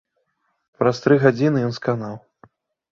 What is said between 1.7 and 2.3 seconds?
сканаў.